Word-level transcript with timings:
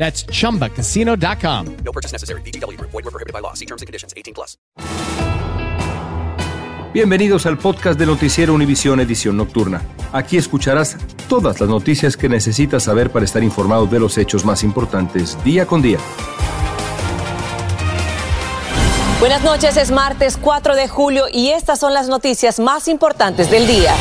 That's 0.00 0.24
chumbacasino.com. 0.26 1.66
No 1.84 1.92
purchase 1.92 2.12
necessary. 2.12 2.40
VGW 2.40 2.78
Group. 2.78 2.90
Void 2.90 3.04
were 3.04 3.10
prohibited 3.10 3.34
by 3.34 3.40
law. 3.42 3.52
See 3.52 3.66
terms 3.66 3.82
and 3.82 3.86
conditions. 3.86 4.14
18 4.16 4.32
plus. 4.32 4.56
Bienvenidos 6.92 7.46
al 7.46 7.56
podcast 7.58 8.00
de 8.00 8.06
Noticiero 8.06 8.52
Univisión 8.52 8.98
Edición 8.98 9.36
Nocturna. 9.36 9.82
Aquí 10.12 10.38
escucharás 10.38 10.96
todas 11.28 11.60
las 11.60 11.68
noticias 11.68 12.16
que 12.16 12.28
necesitas 12.28 12.84
saber 12.84 13.10
para 13.10 13.24
estar 13.24 13.44
informado 13.44 13.86
de 13.86 14.00
los 14.00 14.18
hechos 14.18 14.44
más 14.44 14.64
importantes 14.64 15.38
día 15.44 15.66
con 15.66 15.82
día. 15.82 15.98
Buenas 19.20 19.44
noches, 19.44 19.76
es 19.76 19.90
martes 19.90 20.38
4 20.40 20.74
de 20.74 20.88
julio 20.88 21.26
y 21.30 21.50
estas 21.50 21.78
son 21.78 21.92
las 21.92 22.08
noticias 22.08 22.58
más 22.58 22.88
importantes 22.88 23.50
del 23.50 23.66
día. 23.66 23.94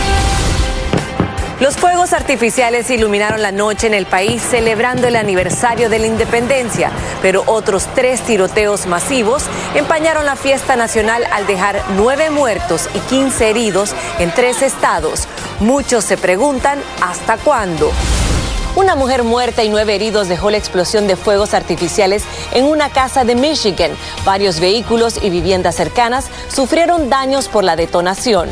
Los 1.60 1.76
fuegos 1.76 2.14
artificiales 2.14 2.90
iluminaron 2.90 3.42
la 3.42 3.52
noche 3.52 3.88
en 3.88 3.94
el 3.94 4.06
país 4.06 4.42
celebrando 4.42 5.08
el 5.08 5.18
aniversario 5.18 5.90
de 5.90 6.00
la 6.00 6.08
independencia, 6.08 6.90
pero 7.22 7.44
otros 7.48 7.86
tres 7.96 8.22
tiroteos 8.22 8.86
masivos 8.86 9.44
empañaron 9.76 10.26
la 10.26 10.38
fiesta 10.38 10.78
nacional 10.78 11.26
al 11.34 11.46
dejar 11.48 11.84
nueve 11.98 12.30
muertos 12.30 12.88
y 12.94 13.00
15 13.00 13.50
heridos 13.50 13.94
en 14.20 14.32
tres 14.32 14.62
estados. 14.62 15.28
Muchos 15.60 16.06
se 16.06 16.16
preguntan 16.16 16.80
hasta 17.02 17.36
cuándo. 17.36 17.92
Una 18.78 18.96
mujer 18.96 19.24
muerta 19.24 19.62
y 19.62 19.68
nueve 19.68 19.96
heridos 19.96 20.30
dejó 20.30 20.52
la 20.52 20.58
explosión 20.58 21.08
de 21.08 21.18
fuegos 21.18 21.54
artificiales 21.54 22.24
en 22.54 22.64
una 22.64 22.90
casa 22.90 23.26
de 23.26 23.36
Michigan. 23.36 23.92
Varios 24.24 24.62
vehículos 24.62 25.22
y 25.22 25.30
viviendas 25.30 25.76
cercanas 25.76 26.28
sufrieron 26.48 27.10
daños 27.10 27.50
por 27.50 27.66
la 27.66 27.76
detonación. 27.76 28.48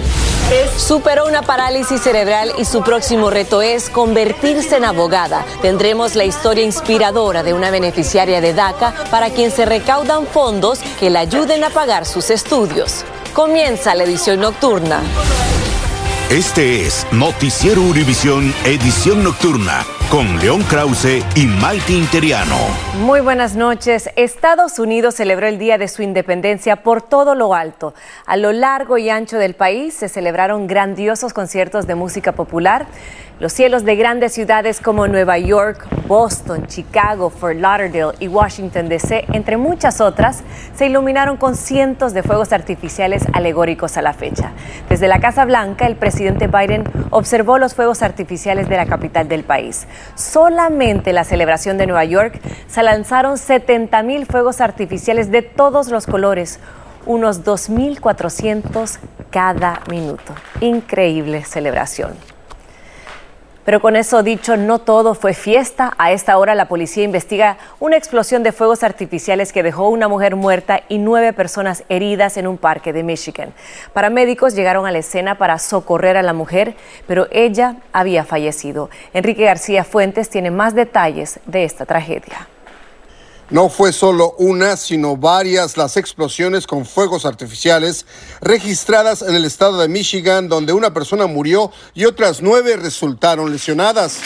Superó 0.77 1.25
una 1.25 1.41
parálisis 1.41 2.01
cerebral 2.01 2.53
y 2.57 2.63
su 2.63 2.81
próximo 2.81 3.29
reto 3.29 3.61
es 3.61 3.89
convertirse 3.89 4.77
en 4.77 4.85
abogada. 4.85 5.45
Tendremos 5.61 6.15
la 6.15 6.23
historia 6.23 6.63
inspiradora 6.63 7.43
de 7.43 7.53
una 7.53 7.69
beneficiaria 7.69 8.39
de 8.39 8.53
DACA 8.53 8.93
para 9.11 9.29
quien 9.29 9.51
se 9.51 9.65
recaudan 9.65 10.25
fondos 10.25 10.79
que 10.99 11.09
le 11.09 11.19
ayuden 11.19 11.63
a 11.65 11.69
pagar 11.69 12.05
sus 12.05 12.29
estudios. 12.29 13.03
Comienza 13.33 13.93
la 13.93 14.03
edición 14.03 14.39
nocturna. 14.39 15.01
Este 16.29 16.85
es 16.85 17.05
Noticiero 17.11 17.81
Univisión 17.81 18.53
Edición 18.65 19.23
Nocturna 19.23 19.85
con 20.09 20.39
León 20.39 20.63
Krause 20.69 21.25
y 21.35 21.45
Maite 21.45 21.93
Interiano. 21.93 22.55
Muy 23.01 23.19
buenas 23.19 23.55
noches. 23.55 24.09
Estados 24.15 24.79
Unidos 24.79 25.15
celebró 25.15 25.47
el 25.47 25.59
Día 25.59 25.77
de 25.77 25.87
su 25.87 26.01
Independencia 26.01 26.77
por 26.77 27.01
todo 27.01 27.35
lo 27.35 27.53
alto. 27.53 27.93
A 28.25 28.37
lo 28.37 28.53
largo 28.53 28.97
y 28.97 29.09
ancho 29.09 29.37
del 29.37 29.53
país 29.53 29.93
se 29.93 30.07
celebraron 30.07 30.67
grandiosos 30.67 31.33
conciertos 31.33 31.87
de 31.87 31.95
música 31.95 32.31
popular. 32.31 32.87
Los 33.39 33.53
cielos 33.53 33.85
de 33.85 33.95
grandes 33.95 34.33
ciudades 34.33 34.81
como 34.81 35.07
Nueva 35.07 35.37
York, 35.37 35.87
Boston, 36.07 36.65
Chicago, 36.65 37.29
Fort 37.29 37.57
Lauderdale 37.57 38.17
y 38.19 38.27
Washington, 38.27 38.89
D.C., 38.89 39.25
entre 39.31 39.57
muchas 39.57 40.01
otras, 40.01 40.41
se 40.75 40.87
iluminaron 40.87 41.37
con 41.37 41.55
cientos 41.55 42.15
de 42.15 42.23
fuegos 42.23 42.51
artificiales 42.51 43.23
alegóricos 43.33 43.95
a 43.95 44.01
la 44.01 44.13
fecha. 44.13 44.53
Desde 44.89 45.07
la 45.07 45.19
Casa 45.19 45.45
Blanca, 45.45 45.85
el 45.85 45.97
presidente 45.97 46.47
Biden 46.47 46.85
observó 47.11 47.59
los 47.59 47.75
fuegos 47.75 48.01
artificiales 48.01 48.69
de 48.69 48.77
la 48.77 48.87
capital 48.87 49.27
del 49.27 49.43
país. 49.43 49.85
Solamente 50.15 51.13
la 51.13 51.23
celebración 51.23 51.77
de 51.77 51.87
Nueva 51.87 52.05
York 52.05 52.39
se 52.67 52.83
lanzaron 52.83 53.37
70 53.37 54.03
mil 54.03 54.25
fuegos 54.25 54.61
artificiales 54.61 55.31
de 55.31 55.41
todos 55.41 55.89
los 55.89 56.05
colores, 56.05 56.59
unos 57.05 57.43
2.400 57.43 58.99
cada 59.31 59.81
minuto. 59.89 60.33
Increíble 60.61 61.43
celebración. 61.43 62.36
Pero 63.67 63.81
con 63.81 63.97
eso 63.97 64.23
dicho, 64.23 64.55
no 64.55 64.79
todo 64.79 65.13
fue 65.13 65.33
fiesta. 65.33 65.93
A 65.97 66.13
esta 66.13 66.37
hora 66.37 66.55
la 66.55 66.69
policía 66.69 67.03
investiga 67.03 67.57
una 67.81 67.97
explosión 67.97 68.41
de 68.41 68.53
fuegos 68.53 68.81
artificiales 68.81 69.51
que 69.51 69.61
dejó 69.61 69.89
una 69.89 70.07
mujer 70.07 70.37
muerta 70.37 70.83
y 70.87 70.99
nueve 70.99 71.33
personas 71.33 71.83
heridas 71.89 72.37
en 72.37 72.47
un 72.47 72.57
parque 72.57 72.93
de 72.93 73.03
Michigan. 73.03 73.51
Paramédicos 73.91 74.55
llegaron 74.55 74.85
a 74.85 74.91
la 74.91 74.99
escena 74.99 75.37
para 75.37 75.59
socorrer 75.59 76.15
a 76.15 76.23
la 76.23 76.31
mujer, 76.31 76.75
pero 77.07 77.27
ella 77.29 77.75
había 77.91 78.23
fallecido. 78.23 78.89
Enrique 79.13 79.43
García 79.43 79.83
Fuentes 79.83 80.29
tiene 80.29 80.49
más 80.49 80.73
detalles 80.73 81.41
de 81.45 81.65
esta 81.65 81.85
tragedia. 81.85 82.47
No 83.49 83.69
fue 83.69 83.93
solo 83.93 84.35
una, 84.39 84.75
sino 84.75 85.15
varias 85.15 85.77
las 85.77 85.95
explosiones 85.95 86.67
con 86.67 86.85
fuegos 86.85 87.25
artificiales 87.25 88.05
registradas 88.41 89.21
en 89.21 89.35
el 89.35 89.45
estado 89.45 89.79
de 89.79 89.87
Michigan, 89.87 90.49
donde 90.49 90.73
una 90.73 90.93
persona 90.93 91.27
murió 91.27 91.71
y 91.93 92.03
otras 92.03 92.41
nueve 92.41 92.75
resultaron 92.75 93.49
lesionadas. 93.49 94.19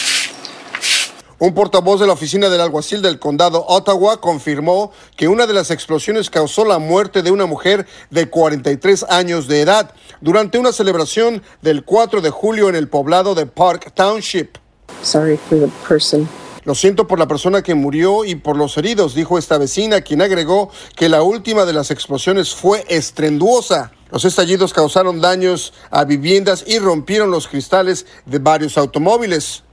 Un 1.38 1.54
portavoz 1.54 2.00
de 2.00 2.08
la 2.08 2.14
oficina 2.14 2.50
del 2.50 2.62
alguacil 2.62 3.04
del 3.04 3.20
condado 3.20 3.64
Ottawa 3.68 4.20
confirmó 4.20 4.92
que 5.16 5.28
una 5.28 5.46
de 5.46 5.54
las 5.54 5.70
explosiones 5.70 6.32
causó 6.32 6.66
la 6.66 6.80
muerte 6.80 7.22
de 7.22 7.30
una 7.30 7.46
mujer 7.46 7.86
de 8.10 8.28
43 8.28 9.06
años 9.08 9.48
de 9.48 9.62
edad 9.62 9.94
durante 10.20 10.58
una 10.58 10.72
celebración 10.72 11.44
del 11.62 11.86
4 11.86 12.22
de 12.22 12.32
julio 12.32 12.70
en 12.70 12.76
el 12.76 12.88
poblado 12.90 13.36
de 13.36 13.46
Park 13.46 13.92
Township. 13.94 14.58
Sorry 15.04 15.38
for 15.38 15.60
the 15.60 15.70
person 15.88 16.28
lo 16.64 16.76
siento 16.76 17.08
por 17.08 17.18
la 17.18 17.28
persona 17.28 17.64
que 17.64 17.76
murió 17.76 18.24
y 18.24 18.36
por 18.36 18.56
los 18.56 18.78
heridos, 18.78 19.16
dijo 19.16 19.38
esta 19.38 19.58
vecina, 19.58 20.02
quien 20.02 20.22
agregó 20.22 20.70
que 20.96 21.10
la 21.10 21.24
última 21.24 21.66
de 21.66 21.74
las 21.74 21.90
explosiones 21.90 22.54
fue 22.54 22.86
estrenduosa. 22.88 23.92
Los 24.12 24.26
estallidos 24.26 24.74
causaron 24.74 25.22
daños 25.22 25.74
a 25.90 26.04
viviendas 26.04 26.66
y 26.68 26.80
rompieron 26.80 27.32
los 27.32 27.48
cristales 27.48 28.06
de 28.26 28.40
varios 28.40 28.78
automóviles. 28.78 29.64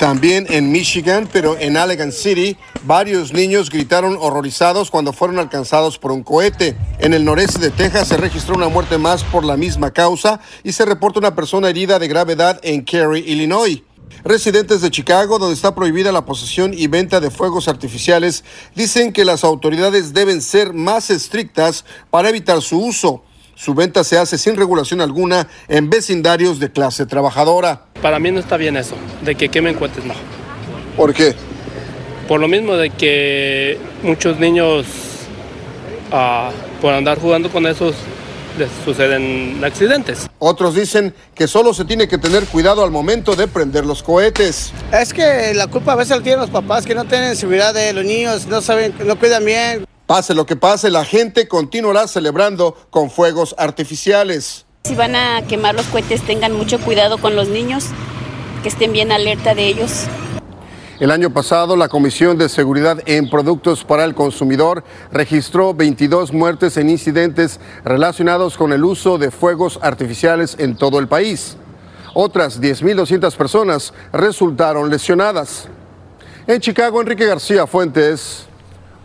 También 0.00 0.46
en 0.48 0.72
Michigan, 0.72 1.28
pero 1.30 1.58
en 1.58 1.76
Allegan 1.76 2.10
City, 2.10 2.56
varios 2.84 3.34
niños 3.34 3.68
gritaron 3.68 4.16
horrorizados 4.18 4.90
cuando 4.90 5.12
fueron 5.12 5.38
alcanzados 5.38 5.98
por 5.98 6.10
un 6.10 6.22
cohete. 6.22 6.74
En 7.00 7.12
el 7.12 7.22
noreste 7.26 7.58
de 7.58 7.68
Texas 7.68 8.08
se 8.08 8.16
registró 8.16 8.54
una 8.54 8.68
muerte 8.68 8.96
más 8.96 9.22
por 9.24 9.44
la 9.44 9.58
misma 9.58 9.90
causa 9.90 10.40
y 10.64 10.72
se 10.72 10.86
reporta 10.86 11.18
una 11.18 11.34
persona 11.34 11.68
herida 11.68 11.98
de 11.98 12.08
gravedad 12.08 12.58
en 12.62 12.80
Cary, 12.80 13.24
Illinois. 13.26 13.82
Residentes 14.24 14.82
de 14.82 14.90
Chicago, 14.90 15.38
donde 15.38 15.54
está 15.54 15.74
prohibida 15.74 16.12
la 16.12 16.24
posesión 16.24 16.74
y 16.74 16.86
venta 16.88 17.20
de 17.20 17.30
fuegos 17.30 17.68
artificiales, 17.68 18.44
dicen 18.74 19.12
que 19.12 19.24
las 19.24 19.44
autoridades 19.44 20.12
deben 20.12 20.42
ser 20.42 20.72
más 20.74 21.10
estrictas 21.10 21.84
para 22.10 22.28
evitar 22.28 22.60
su 22.60 22.78
uso. 22.78 23.24
Su 23.54 23.74
venta 23.74 24.04
se 24.04 24.18
hace 24.18 24.38
sin 24.38 24.56
regulación 24.56 25.00
alguna 25.00 25.48
en 25.68 25.90
vecindarios 25.90 26.58
de 26.60 26.70
clase 26.70 27.06
trabajadora. 27.06 27.86
Para 28.00 28.18
mí 28.18 28.30
no 28.30 28.40
está 28.40 28.56
bien 28.56 28.76
eso, 28.76 28.96
de 29.22 29.34
que 29.34 29.48
quemen 29.48 29.74
cohetes, 29.74 30.04
no. 30.04 30.14
¿Por 30.96 31.12
qué? 31.12 31.34
Por 32.26 32.40
lo 32.40 32.48
mismo 32.48 32.76
de 32.76 32.90
que 32.90 33.78
muchos 34.02 34.38
niños, 34.38 34.86
ah, 36.12 36.50
por 36.80 36.94
andar 36.94 37.18
jugando 37.18 37.50
con 37.50 37.66
esos, 37.66 37.94
suceden 38.84 39.62
accidentes. 39.64 40.28
Otros 40.38 40.74
dicen 40.74 41.14
que 41.34 41.46
solo 41.46 41.74
se 41.74 41.84
tiene 41.84 42.08
que 42.08 42.18
tener 42.18 42.46
cuidado 42.46 42.84
al 42.84 42.90
momento 42.90 43.36
de 43.36 43.46
prender 43.46 43.86
los 43.86 44.02
cohetes. 44.02 44.72
Es 44.92 45.12
que 45.12 45.52
la 45.54 45.66
culpa 45.66 45.92
a 45.92 45.96
veces 45.96 46.16
la 46.16 46.22
tienen 46.22 46.40
los 46.40 46.50
papás 46.50 46.86
que 46.86 46.94
no 46.94 47.04
tienen 47.04 47.36
seguridad 47.36 47.74
de 47.74 47.92
los 47.92 48.04
niños, 48.04 48.46
no 48.46 48.60
saben, 48.60 48.94
no 49.04 49.18
cuidan 49.18 49.44
bien. 49.44 49.86
Pase 50.06 50.34
lo 50.34 50.44
que 50.44 50.56
pase, 50.56 50.90
la 50.90 51.04
gente 51.04 51.46
continuará 51.46 52.08
celebrando 52.08 52.76
con 52.90 53.10
fuegos 53.10 53.54
artificiales. 53.58 54.66
Si 54.84 54.94
van 54.94 55.14
a 55.14 55.42
quemar 55.46 55.74
los 55.74 55.86
cohetes, 55.86 56.22
tengan 56.22 56.52
mucho 56.52 56.80
cuidado 56.80 57.18
con 57.18 57.36
los 57.36 57.48
niños, 57.48 57.84
que 58.62 58.70
estén 58.70 58.92
bien 58.92 59.12
alerta 59.12 59.54
de 59.54 59.68
ellos. 59.68 60.06
El 61.00 61.10
año 61.10 61.30
pasado, 61.30 61.76
la 61.76 61.88
Comisión 61.88 62.36
de 62.36 62.50
Seguridad 62.50 62.98
en 63.06 63.30
Productos 63.30 63.84
para 63.84 64.04
el 64.04 64.14
Consumidor 64.14 64.84
registró 65.10 65.72
22 65.72 66.30
muertes 66.34 66.76
en 66.76 66.90
incidentes 66.90 67.58
relacionados 67.86 68.58
con 68.58 68.70
el 68.74 68.84
uso 68.84 69.16
de 69.16 69.30
fuegos 69.30 69.78
artificiales 69.80 70.56
en 70.58 70.76
todo 70.76 70.98
el 70.98 71.08
país. 71.08 71.56
Otras 72.12 72.60
10.200 72.60 73.34
personas 73.34 73.94
resultaron 74.12 74.90
lesionadas. 74.90 75.68
En 76.46 76.60
Chicago, 76.60 77.00
Enrique 77.00 77.24
García 77.24 77.66
Fuentes, 77.66 78.49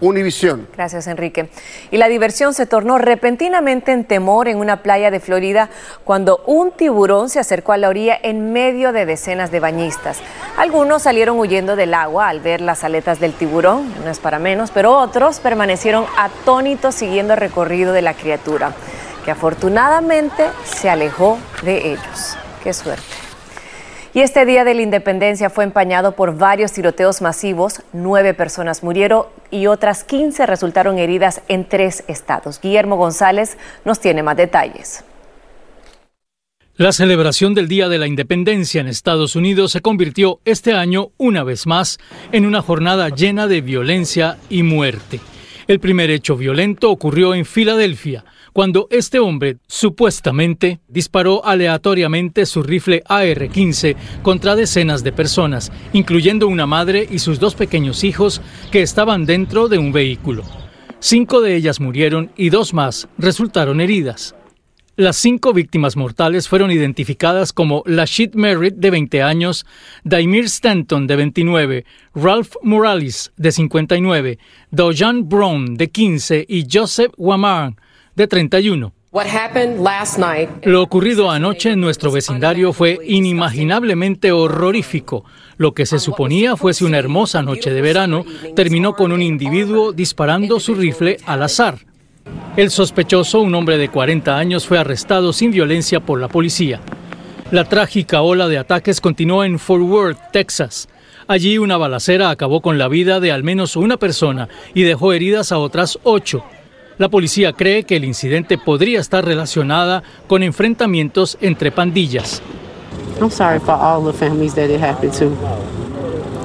Univisión. 0.01 0.67
Gracias, 0.75 1.07
Enrique. 1.07 1.49
Y 1.89 1.97
la 1.97 2.09
diversión 2.09 2.53
se 2.53 2.65
tornó 2.65 2.97
repentinamente 2.97 3.93
en 3.93 4.03
temor 4.03 4.49
en 4.49 4.57
una 4.57 4.83
playa 4.83 5.09
de 5.09 5.21
Florida 5.21 5.69
cuando 6.03 6.43
un 6.45 6.71
tiburón 6.71 7.29
se 7.29 7.39
acercó 7.39 7.71
a 7.71 7.77
la 7.77 7.87
orilla 7.87 8.19
en 8.21 8.51
medio 8.51 8.91
de 8.91 9.05
decenas 9.05 9.51
de 9.51 9.61
bañistas. 9.61 10.19
Algunos 10.57 11.03
salieron 11.03 11.39
huyendo 11.39 11.75
del 11.75 11.93
agua 11.93 12.27
al 12.27 12.41
ver 12.41 12.59
las 12.59 12.83
aletas 12.83 13.19
del 13.19 13.33
tiburón, 13.33 13.93
no 14.03 14.11
es 14.11 14.19
para 14.19 14.37
menos, 14.37 14.71
pero 14.71 14.97
otros 14.97 15.39
permanecieron 15.39 16.05
atónitos 16.17 16.95
siguiendo 16.95 17.33
el 17.33 17.39
recorrido 17.39 17.93
de 17.93 18.01
la 18.01 18.13
criatura, 18.13 18.73
que 19.23 19.31
afortunadamente 19.31 20.45
se 20.65 20.89
alejó 20.89 21.37
de 21.63 21.93
ellos. 21.93 22.37
Qué 22.63 22.73
suerte. 22.73 23.24
Y 24.15 24.21
este 24.21 24.45
día 24.45 24.63
de 24.63 24.73
la 24.73 24.81
independencia 24.81 25.49
fue 25.49 25.65
empañado 25.65 26.13
por 26.13 26.37
varios 26.37 26.71
tiroteos 26.71 27.21
masivos. 27.21 27.81
Nueve 27.91 28.33
personas 28.33 28.81
murieron 28.81 29.25
y 29.51 29.67
otras 29.67 30.05
15 30.05 30.45
resultaron 30.45 30.97
heridas 30.99 31.41
en 31.49 31.67
tres 31.67 32.05
estados. 32.07 32.61
Guillermo 32.61 32.95
González 32.95 33.57
nos 33.83 33.99
tiene 33.99 34.23
más 34.23 34.37
detalles. 34.37 35.03
La 36.77 36.93
celebración 36.93 37.55
del 37.55 37.67
Día 37.67 37.89
de 37.89 37.97
la 37.97 38.07
Independencia 38.07 38.79
en 38.79 38.87
Estados 38.87 39.35
Unidos 39.35 39.73
se 39.73 39.81
convirtió 39.81 40.39
este 40.45 40.71
año, 40.71 41.09
una 41.17 41.43
vez 41.43 41.67
más, 41.67 41.97
en 42.31 42.45
una 42.45 42.61
jornada 42.61 43.09
llena 43.09 43.47
de 43.47 43.59
violencia 43.59 44.37
y 44.49 44.63
muerte. 44.63 45.19
El 45.67 45.81
primer 45.81 46.09
hecho 46.09 46.37
violento 46.37 46.89
ocurrió 46.89 47.35
en 47.35 47.43
Filadelfia, 47.43 48.23
cuando 48.55 48.87
este 48.89 49.19
hombre 49.19 49.57
supuestamente 49.67 50.79
disparó 50.87 51.43
aleatoriamente 51.43 52.45
su 52.45 52.63
rifle 52.63 53.03
AR-15 53.05 53.97
contra 54.21 54.55
decenas 54.55 55.03
de 55.03 55.11
personas, 55.11 55.73
incluyendo 55.91 56.47
una 56.47 56.65
madre 56.65 57.05
y 57.11 57.19
sus 57.19 57.37
dos 57.41 57.53
pequeños 57.53 58.05
hijos 58.05 58.41
que 58.71 58.81
estaban 58.81 59.25
dentro 59.25 59.67
de 59.67 59.77
un 59.77 59.91
vehículo. 59.91 60.45
Cinco 60.99 61.41
de 61.41 61.57
ellas 61.57 61.81
murieron 61.81 62.31
y 62.37 62.47
dos 62.47 62.73
más 62.73 63.09
resultaron 63.17 63.81
heridas. 63.81 64.35
Las 64.95 65.17
cinco 65.17 65.51
víctimas 65.51 65.97
mortales 65.97 66.47
fueron 66.47 66.71
identificadas 66.71 67.51
como 67.51 67.83
Lashit 67.85 68.35
Merritt, 68.35 68.75
de 68.75 68.89
20 68.89 69.21
años, 69.21 69.65
Daimir 70.05 70.45
Stanton, 70.45 71.07
de 71.07 71.17
29, 71.17 71.85
Ralph 72.13 72.53
Morales, 72.63 73.33
de 73.35 73.51
59, 73.51 74.39
Dojan 74.71 75.27
Brown, 75.27 75.75
de 75.75 75.91
15 75.91 76.45
y 76.47 76.65
Joseph 76.71 77.11
Wamar, 77.17 77.73
de 78.15 78.27
31. 78.27 78.93
Lo 80.63 80.81
ocurrido 80.81 81.31
anoche 81.31 81.71
en 81.71 81.79
nuestro 81.79 82.11
vecindario 82.11 82.73
fue 82.73 82.99
inimaginablemente 83.05 84.33
horrorífico. 84.33 85.23
Lo 85.55 85.73
que 85.73 85.85
se 85.85 85.99
suponía 85.99 86.57
fuese 86.57 86.83
una 86.83 86.97
hermosa 86.97 87.41
noche 87.41 87.71
de 87.71 87.81
verano 87.81 88.25
terminó 88.57 88.93
con 88.93 89.13
un 89.13 89.21
individuo 89.21 89.93
disparando 89.93 90.59
su 90.59 90.75
rifle 90.75 91.15
al 91.25 91.43
azar. 91.43 91.77
El 92.57 92.71
sospechoso, 92.71 93.39
un 93.39 93.55
hombre 93.55 93.77
de 93.77 93.87
40 93.87 94.37
años, 94.37 94.67
fue 94.67 94.79
arrestado 94.79 95.31
sin 95.31 95.51
violencia 95.51 96.01
por 96.01 96.19
la 96.19 96.27
policía. 96.27 96.81
La 97.51 97.63
trágica 97.63 98.21
ola 98.21 98.49
de 98.49 98.57
ataques 98.57 98.99
continuó 98.99 99.45
en 99.45 99.59
Fort 99.59 99.83
Worth, 99.83 100.31
Texas. 100.33 100.89
Allí 101.27 101.57
una 101.57 101.77
balacera 101.77 102.29
acabó 102.29 102.61
con 102.61 102.77
la 102.77 102.87
vida 102.87 103.19
de 103.19 103.31
al 103.31 103.43
menos 103.43 103.75
una 103.75 103.97
persona 103.97 104.49
y 104.73 104.83
dejó 104.83 105.13
heridas 105.13 105.51
a 105.51 105.57
otras 105.57 105.99
ocho. 106.03 106.43
La 106.97 107.09
policía 107.09 107.51
cree 107.51 107.83
que 107.83 107.97
el 107.97 108.05
incidente 108.05 108.57
podría 108.57 109.01
estar 109.01 109.25
relacionada 109.25 110.01
con 110.27 110.43
enfrentamientos 110.43 111.37
entre 111.41 111.69
pandillas. 111.69 112.41
I'm 113.19 113.29
sorry 113.29 113.59
for 113.59 113.73
all 113.73 114.01
the 114.01 114.17
families 114.17 114.53
that 114.55 114.69
it 114.69 114.81
happened 114.81 115.13
to. 115.19 115.31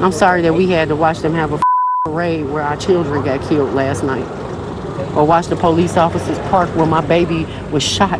I'm 0.02 0.12
sorry 0.12 0.42
that 0.42 0.52
we 0.52 0.66
had 0.66 0.88
to 0.88 0.96
watch 0.96 1.20
them 1.20 1.34
have 1.34 1.52
a 1.52 1.60
parade 2.04 2.44
where 2.46 2.64
our 2.64 2.76
children 2.76 3.22
got 3.22 3.40
killed 3.48 3.74
last 3.74 4.02
night. 4.02 4.24
Or 5.14 5.24
watch 5.24 5.46
the 5.48 5.56
police 5.56 5.96
officers 5.96 6.38
park 6.50 6.68
where 6.76 6.86
my 6.86 7.00
baby 7.00 7.46
was 7.72 7.84
shot. 7.84 8.18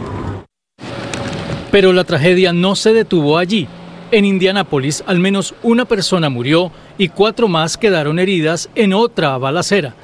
Pero 1.72 1.92
la 1.92 2.04
tragedia 2.04 2.52
no 2.52 2.76
se 2.76 2.92
detuvo 2.92 3.38
allí. 3.38 3.66
En 4.12 4.24
Indianápolis, 4.24 5.02
al 5.06 5.18
menos 5.18 5.54
una 5.62 5.84
persona 5.84 6.28
murió 6.28 6.70
y 6.98 7.08
cuatro 7.08 7.48
más 7.48 7.76
quedaron 7.76 8.18
heridas 8.18 8.68
en 8.74 8.92
otra 8.92 9.38
balacera. 9.38 9.94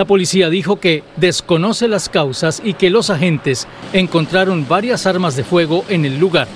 La 0.00 0.06
policía 0.06 0.48
dijo 0.48 0.80
que 0.80 1.04
desconoce 1.18 1.86
las 1.86 2.08
causas 2.08 2.62
y 2.64 2.72
que 2.72 2.88
los 2.88 3.10
agentes 3.10 3.68
encontraron 3.92 4.66
varias 4.66 5.06
armas 5.06 5.36
de 5.36 5.44
fuego 5.44 5.84
en 5.90 6.06
el 6.06 6.18
lugar. 6.18 6.48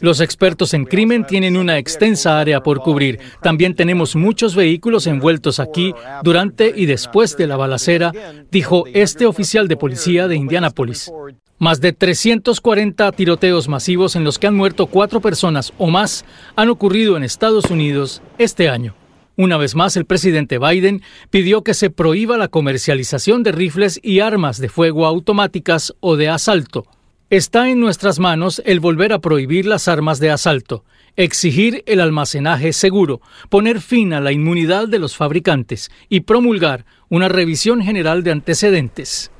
Los 0.00 0.20
expertos 0.20 0.74
en 0.74 0.84
crimen 0.84 1.26
tienen 1.26 1.56
una 1.56 1.78
extensa 1.78 2.38
área 2.38 2.62
por 2.62 2.82
cubrir. 2.82 3.18
También 3.42 3.74
tenemos 3.74 4.14
muchos 4.14 4.54
vehículos 4.54 5.08
envueltos 5.08 5.58
aquí 5.58 5.92
durante 6.22 6.72
y 6.72 6.86
después 6.86 7.36
de 7.36 7.48
la 7.48 7.56
balacera, 7.56 8.12
dijo 8.52 8.84
este 8.94 9.26
oficial 9.26 9.66
de 9.66 9.76
policía 9.76 10.28
de 10.28 10.36
Indianápolis. 10.36 11.10
Más 11.58 11.80
de 11.80 11.92
340 11.92 13.10
tiroteos 13.10 13.66
masivos 13.66 14.14
en 14.14 14.22
los 14.22 14.38
que 14.38 14.46
han 14.46 14.54
muerto 14.54 14.86
cuatro 14.86 15.20
personas 15.20 15.72
o 15.78 15.88
más 15.88 16.24
han 16.54 16.68
ocurrido 16.70 17.16
en 17.16 17.24
Estados 17.24 17.72
Unidos 17.72 18.22
este 18.38 18.68
año. 18.68 18.94
Una 19.36 19.56
vez 19.56 19.74
más, 19.74 19.96
el 19.96 20.04
presidente 20.04 20.58
Biden 20.58 21.02
pidió 21.30 21.64
que 21.64 21.72
se 21.72 21.88
prohíba 21.88 22.36
la 22.36 22.48
comercialización 22.48 23.42
de 23.42 23.52
rifles 23.52 23.98
y 24.02 24.20
armas 24.20 24.58
de 24.58 24.68
fuego 24.68 25.06
automáticas 25.06 25.94
o 26.00 26.16
de 26.16 26.28
asalto. 26.28 26.86
Está 27.30 27.70
en 27.70 27.80
nuestras 27.80 28.18
manos 28.18 28.62
el 28.66 28.78
volver 28.78 29.14
a 29.14 29.20
prohibir 29.20 29.64
las 29.64 29.88
armas 29.88 30.20
de 30.20 30.30
asalto, 30.30 30.84
exigir 31.16 31.82
el 31.86 32.00
almacenaje 32.00 32.74
seguro, 32.74 33.22
poner 33.48 33.80
fin 33.80 34.12
a 34.12 34.20
la 34.20 34.32
inmunidad 34.32 34.86
de 34.86 34.98
los 34.98 35.16
fabricantes 35.16 35.90
y 36.10 36.20
promulgar 36.20 36.84
una 37.08 37.30
revisión 37.30 37.80
general 37.80 38.22
de 38.22 38.32
antecedentes. 38.32 39.31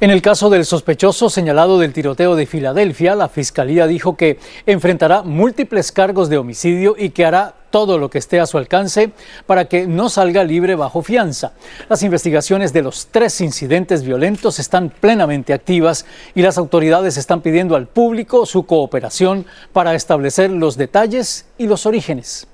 En 0.00 0.10
el 0.10 0.22
caso 0.22 0.48
del 0.48 0.64
sospechoso 0.64 1.28
señalado 1.28 1.76
del 1.80 1.92
tiroteo 1.92 2.36
de 2.36 2.46
Filadelfia, 2.46 3.16
la 3.16 3.28
fiscalía 3.28 3.88
dijo 3.88 4.16
que 4.16 4.38
enfrentará 4.64 5.24
múltiples 5.24 5.90
cargos 5.90 6.28
de 6.28 6.38
homicidio 6.38 6.94
y 6.96 7.10
que 7.10 7.24
hará 7.24 7.56
todo 7.70 7.98
lo 7.98 8.08
que 8.08 8.18
esté 8.18 8.38
a 8.38 8.46
su 8.46 8.58
alcance 8.58 9.10
para 9.46 9.64
que 9.64 9.88
no 9.88 10.08
salga 10.08 10.44
libre 10.44 10.76
bajo 10.76 11.02
fianza. 11.02 11.52
Las 11.88 12.04
investigaciones 12.04 12.72
de 12.72 12.82
los 12.82 13.08
tres 13.10 13.40
incidentes 13.40 14.04
violentos 14.04 14.60
están 14.60 14.90
plenamente 14.90 15.52
activas 15.52 16.06
y 16.32 16.42
las 16.42 16.58
autoridades 16.58 17.16
están 17.16 17.40
pidiendo 17.40 17.74
al 17.74 17.88
público 17.88 18.46
su 18.46 18.66
cooperación 18.66 19.46
para 19.72 19.96
establecer 19.96 20.50
los 20.50 20.76
detalles 20.76 21.46
y 21.58 21.66
los 21.66 21.86
orígenes. 21.86 22.46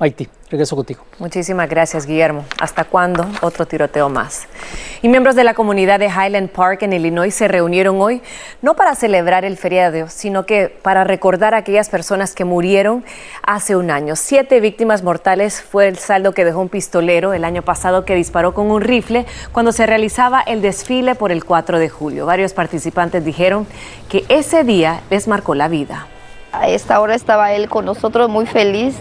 Haití. 0.00 0.28
Regreso 0.50 0.76
contigo. 0.76 1.04
Muchísimas 1.18 1.68
gracias, 1.68 2.06
Guillermo. 2.06 2.46
¿Hasta 2.58 2.84
cuándo 2.84 3.26
otro 3.42 3.66
tiroteo 3.66 4.08
más? 4.08 4.46
Y 5.02 5.08
miembros 5.08 5.34
de 5.34 5.44
la 5.44 5.52
comunidad 5.52 5.98
de 5.98 6.06
Highland 6.06 6.48
Park 6.48 6.82
en 6.82 6.94
Illinois 6.94 7.34
se 7.34 7.48
reunieron 7.48 8.00
hoy 8.00 8.22
no 8.62 8.74
para 8.74 8.94
celebrar 8.94 9.44
el 9.44 9.58
feriado, 9.58 10.08
sino 10.08 10.46
que 10.46 10.68
para 10.68 11.04
recordar 11.04 11.52
a 11.52 11.58
aquellas 11.58 11.90
personas 11.90 12.34
que 12.34 12.46
murieron 12.46 13.04
hace 13.42 13.76
un 13.76 13.90
año. 13.90 14.16
Siete 14.16 14.60
víctimas 14.60 15.02
mortales 15.02 15.60
fue 15.60 15.86
el 15.88 15.98
saldo 15.98 16.32
que 16.32 16.46
dejó 16.46 16.60
un 16.60 16.70
pistolero 16.70 17.34
el 17.34 17.44
año 17.44 17.62
pasado 17.62 18.06
que 18.06 18.14
disparó 18.14 18.54
con 18.54 18.70
un 18.70 18.80
rifle 18.80 19.26
cuando 19.52 19.72
se 19.72 19.84
realizaba 19.84 20.40
el 20.40 20.62
desfile 20.62 21.14
por 21.14 21.30
el 21.30 21.44
4 21.44 21.78
de 21.78 21.88
julio. 21.90 22.24
Varios 22.24 22.54
participantes 22.54 23.22
dijeron 23.24 23.66
que 24.08 24.24
ese 24.28 24.64
día 24.64 25.02
les 25.10 25.28
marcó 25.28 25.54
la 25.54 25.68
vida. 25.68 26.06
A 26.52 26.68
esta 26.68 27.00
hora 27.00 27.14
estaba 27.14 27.52
él 27.52 27.68
con 27.68 27.84
nosotros 27.84 28.30
muy 28.30 28.46
feliz 28.46 28.96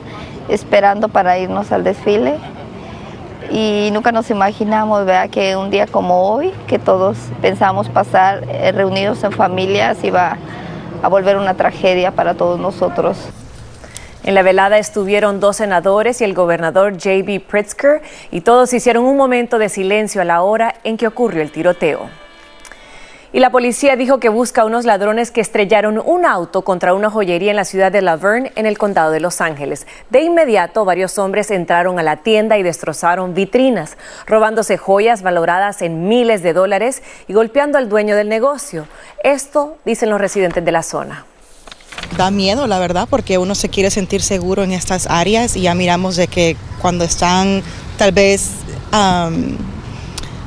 esperando 0.49 1.07
para 1.07 1.37
irnos 1.39 1.71
al 1.71 1.83
desfile 1.83 2.37
y 3.51 3.89
nunca 3.93 4.11
nos 4.11 4.29
imaginamos 4.29 5.05
¿verdad? 5.05 5.29
que 5.29 5.55
un 5.55 5.69
día 5.69 5.87
como 5.87 6.29
hoy, 6.29 6.51
que 6.67 6.79
todos 6.79 7.17
pensamos 7.41 7.89
pasar 7.89 8.43
eh, 8.49 8.71
reunidos 8.71 9.23
en 9.23 9.31
familias, 9.31 10.03
iba 10.03 10.37
a 11.01 11.07
volver 11.07 11.37
una 11.37 11.53
tragedia 11.53 12.11
para 12.11 12.33
todos 12.33 12.59
nosotros. 12.59 13.17
En 14.23 14.35
la 14.35 14.41
velada 14.41 14.77
estuvieron 14.77 15.39
dos 15.39 15.55
senadores 15.55 16.19
y 16.19 16.25
el 16.25 16.33
gobernador 16.33 16.93
J.B. 16.93 17.45
Pritzker 17.47 18.01
y 18.29 18.41
todos 18.41 18.73
hicieron 18.73 19.05
un 19.05 19.15
momento 19.15 19.57
de 19.57 19.69
silencio 19.69 20.21
a 20.21 20.25
la 20.25 20.41
hora 20.41 20.75
en 20.83 20.97
que 20.97 21.07
ocurrió 21.07 21.41
el 21.41 21.51
tiroteo. 21.51 22.09
Y 23.37 23.39
la 23.39 23.51
policía 23.51 23.95
dijo 23.95 24.19
que 24.19 24.29
busca 24.29 24.63
a 24.63 24.65
unos 24.65 24.85
ladrones 24.85 25.29
que 25.29 25.41
estrellaron 25.41 26.01
un 26.03 26.25
auto 26.25 26.63
contra 26.63 26.95
una 26.95 27.11
joyería 27.11 27.51
en 27.51 27.55
la 27.55 27.65
ciudad 27.65 27.91
de 27.91 28.01
Laverne, 28.01 28.51
en 28.55 28.65
el 28.65 28.79
condado 28.79 29.11
de 29.11 29.19
Los 29.19 29.41
Ángeles. 29.41 29.85
De 30.09 30.23
inmediato, 30.23 30.85
varios 30.85 31.19
hombres 31.19 31.51
entraron 31.51 31.99
a 31.99 32.01
la 32.01 32.15
tienda 32.15 32.57
y 32.57 32.63
destrozaron 32.63 33.35
vitrinas, 33.35 33.95
robándose 34.25 34.79
joyas 34.79 35.21
valoradas 35.21 35.83
en 35.83 36.07
miles 36.07 36.41
de 36.41 36.53
dólares 36.53 37.03
y 37.27 37.33
golpeando 37.33 37.77
al 37.77 37.89
dueño 37.89 38.15
del 38.15 38.27
negocio. 38.27 38.87
Esto 39.23 39.77
dicen 39.85 40.09
los 40.09 40.19
residentes 40.19 40.65
de 40.65 40.71
la 40.71 40.81
zona. 40.81 41.23
da 42.17 42.31
miedo, 42.31 42.65
la 42.65 42.79
verdad, 42.79 43.07
porque 43.07 43.37
uno 43.37 43.53
se 43.53 43.69
quiere 43.69 43.91
sentir 43.91 44.23
seguro 44.23 44.63
en 44.63 44.71
estas 44.71 45.05
áreas 45.05 45.55
y 45.55 45.61
ya 45.61 45.75
miramos 45.75 46.15
de 46.15 46.27
que 46.27 46.57
cuando 46.81 47.05
están 47.05 47.61
tal 47.99 48.13
vez 48.13 48.49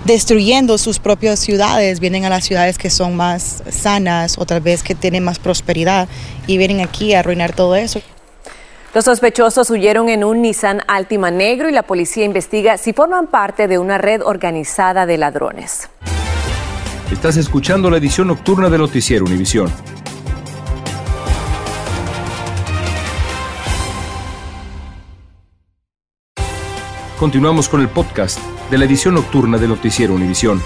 destruyendo 0.05 0.79
sus 0.79 0.99
propias 0.99 1.39
ciudades, 1.39 2.01
vienen 2.01 2.25
a 2.25 2.31
las 2.31 2.45
ciudades 2.45 2.79
que 2.79 2.91
son 2.91 3.17
más 3.17 3.63
sanas 3.71 4.39
o 4.39 4.47
tal 4.47 4.61
vez 4.61 4.83
que 4.83 4.95
tienen 4.95 5.25
más 5.25 5.39
prosperidad 5.39 6.09
y 6.47 6.59
vienen 6.59 6.81
aquí 6.81 7.15
a 7.15 7.21
arruinar 7.21 7.55
todo 7.55 7.77
eso. 7.77 8.01
Los 8.93 9.05
sospechosos 9.05 9.71
huyeron 9.71 10.09
en 10.09 10.25
un 10.25 10.43
Nissan 10.43 10.83
Altima 10.89 11.31
negro 11.31 11.69
y 11.69 11.73
la 11.73 11.85
policía 11.85 12.25
investiga 12.25 12.77
si 12.77 12.93
forman 12.93 13.29
parte 13.29 13.69
de 13.69 13.79
una 13.79 13.99
red 13.99 14.21
organizada 14.23 15.07
de 15.07 15.17
ladrones. 15.17 15.89
Estás 17.13 17.37
escuchando 17.37 17.91
la 17.91 17.99
edición 17.99 18.29
nocturna 18.29 18.69
de 18.69 18.79
Noticiero 18.79 19.25
Univisión. 19.25 19.73
Continuamos 27.19 27.69
con 27.69 27.81
el 27.81 27.89
podcast 27.89 28.41
de 28.71 28.79
la 28.79 28.85
edición 28.85 29.15
nocturna 29.15 29.59
de 29.59 29.67
Noticiero 29.67 30.15
Univisión. 30.15 30.63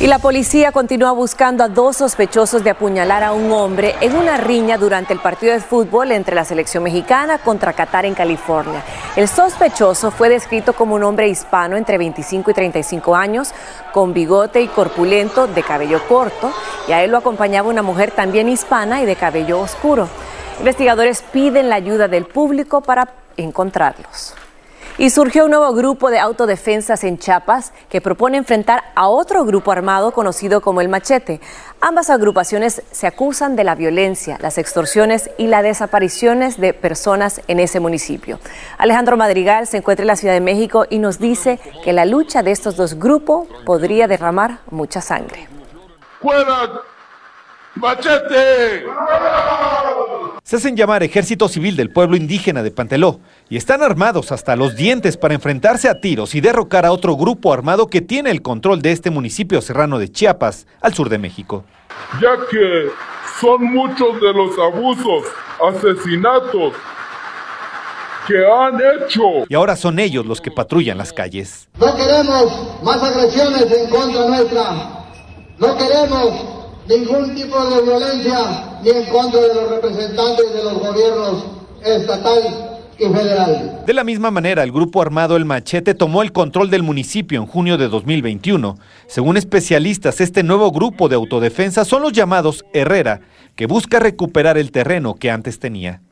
Y 0.00 0.06
la 0.06 0.18
policía 0.18 0.72
continúa 0.72 1.12
buscando 1.12 1.62
a 1.62 1.68
dos 1.68 1.98
sospechosos 1.98 2.64
de 2.64 2.70
apuñalar 2.70 3.22
a 3.22 3.34
un 3.34 3.52
hombre 3.52 3.96
en 4.00 4.16
una 4.16 4.38
riña 4.38 4.78
durante 4.78 5.12
el 5.12 5.18
partido 5.18 5.52
de 5.52 5.60
fútbol 5.60 6.10
entre 6.10 6.34
la 6.34 6.46
selección 6.46 6.82
mexicana 6.84 7.36
contra 7.36 7.74
Qatar 7.74 8.06
en 8.06 8.14
California. 8.14 8.82
El 9.14 9.28
sospechoso 9.28 10.10
fue 10.10 10.30
descrito 10.30 10.72
como 10.72 10.94
un 10.94 11.04
hombre 11.04 11.28
hispano 11.28 11.76
entre 11.76 11.98
25 11.98 12.50
y 12.50 12.54
35 12.54 13.14
años, 13.14 13.52
con 13.92 14.14
bigote 14.14 14.62
y 14.62 14.68
corpulento, 14.68 15.48
de 15.48 15.62
cabello 15.62 16.00
corto, 16.08 16.50
y 16.88 16.92
a 16.92 17.04
él 17.04 17.10
lo 17.10 17.18
acompañaba 17.18 17.68
una 17.68 17.82
mujer 17.82 18.10
también 18.10 18.48
hispana 18.48 19.02
y 19.02 19.04
de 19.04 19.16
cabello 19.16 19.60
oscuro. 19.60 20.08
Investigadores 20.60 21.22
piden 21.30 21.68
la 21.68 21.76
ayuda 21.76 22.08
del 22.08 22.24
público 22.24 22.80
para 22.80 23.06
encontrarlos. 23.42 24.34
Y 24.98 25.08
surgió 25.08 25.46
un 25.46 25.52
nuevo 25.52 25.72
grupo 25.72 26.10
de 26.10 26.18
autodefensas 26.18 27.04
en 27.04 27.16
Chiapas 27.16 27.72
que 27.88 28.02
propone 28.02 28.36
enfrentar 28.36 28.84
a 28.94 29.08
otro 29.08 29.46
grupo 29.46 29.72
armado 29.72 30.12
conocido 30.12 30.60
como 30.60 30.82
el 30.82 30.90
Machete. 30.90 31.40
Ambas 31.80 32.10
agrupaciones 32.10 32.82
se 32.90 33.06
acusan 33.06 33.56
de 33.56 33.64
la 33.64 33.74
violencia, 33.74 34.36
las 34.42 34.58
extorsiones 34.58 35.30
y 35.38 35.46
las 35.46 35.62
desapariciones 35.62 36.60
de 36.60 36.74
personas 36.74 37.40
en 37.48 37.60
ese 37.60 37.80
municipio. 37.80 38.40
Alejandro 38.76 39.16
Madrigal 39.16 39.66
se 39.66 39.78
encuentra 39.78 40.02
en 40.02 40.08
la 40.08 40.16
Ciudad 40.16 40.34
de 40.34 40.40
México 40.40 40.84
y 40.90 40.98
nos 40.98 41.18
dice 41.18 41.58
que 41.82 41.94
la 41.94 42.04
lucha 42.04 42.42
de 42.42 42.50
estos 42.50 42.76
dos 42.76 42.98
grupos 42.98 43.48
podría 43.64 44.06
derramar 44.06 44.58
mucha 44.70 45.00
sangre. 45.00 45.48
¡Machete! 47.76 48.84
Se 50.42 50.56
hacen 50.56 50.76
llamar 50.76 51.02
Ejército 51.04 51.48
Civil 51.48 51.76
del 51.76 51.92
Pueblo 51.92 52.16
Indígena 52.16 52.62
de 52.62 52.72
Panteló 52.72 53.20
y 53.48 53.56
están 53.56 53.82
armados 53.82 54.32
hasta 54.32 54.56
los 54.56 54.74
dientes 54.74 55.16
para 55.16 55.34
enfrentarse 55.34 55.88
a 55.88 56.00
tiros 56.00 56.34
y 56.34 56.40
derrocar 56.40 56.84
a 56.84 56.92
otro 56.92 57.16
grupo 57.16 57.52
armado 57.52 57.86
que 57.86 58.00
tiene 58.00 58.30
el 58.30 58.42
control 58.42 58.82
de 58.82 58.90
este 58.90 59.10
municipio 59.10 59.60
serrano 59.62 59.98
de 59.98 60.10
Chiapas, 60.10 60.66
al 60.80 60.94
sur 60.94 61.08
de 61.08 61.18
México. 61.18 61.64
Ya 62.20 62.36
que 62.50 62.90
son 63.40 63.62
muchos 63.62 64.20
de 64.20 64.32
los 64.32 64.58
abusos, 64.58 65.26
asesinatos 65.62 66.74
que 68.26 68.44
han 68.44 68.74
hecho. 68.74 69.22
Y 69.48 69.54
ahora 69.54 69.76
son 69.76 70.00
ellos 70.00 70.26
los 70.26 70.40
que 70.40 70.50
patrullan 70.50 70.98
las 70.98 71.12
calles. 71.12 71.68
No 71.78 71.94
queremos 71.96 72.82
más 72.82 73.02
agresiones 73.02 73.70
en 73.70 73.90
contra 73.90 74.26
nuestra. 74.26 74.72
No 75.58 75.76
queremos 75.76 76.59
ningún 76.90 77.34
tipo 77.36 77.64
de 77.70 77.82
violencia 77.82 78.80
ni 78.82 78.90
en 78.90 79.04
contra 79.06 79.40
de 79.40 79.54
los 79.54 79.70
representantes 79.70 80.52
de 80.52 80.64
los 80.64 80.78
gobiernos 80.80 81.44
estatal 81.84 82.80
y 82.98 83.04
federal. 83.04 83.82
De 83.86 83.94
la 83.94 84.04
misma 84.04 84.30
manera, 84.30 84.64
el 84.64 84.72
grupo 84.72 85.00
armado 85.00 85.36
El 85.36 85.44
Machete 85.44 85.94
tomó 85.94 86.22
el 86.22 86.32
control 86.32 86.68
del 86.68 86.82
municipio 86.82 87.40
en 87.40 87.46
junio 87.46 87.78
de 87.78 87.88
2021. 87.88 88.76
Según 89.06 89.36
especialistas, 89.36 90.20
este 90.20 90.42
nuevo 90.42 90.72
grupo 90.72 91.08
de 91.08 91.14
autodefensa 91.14 91.84
son 91.84 92.02
los 92.02 92.12
llamados 92.12 92.64
Herrera, 92.74 93.20
que 93.54 93.66
busca 93.66 94.00
recuperar 94.00 94.58
el 94.58 94.72
terreno 94.72 95.14
que 95.14 95.30
antes 95.30 95.60
tenía. 95.60 96.02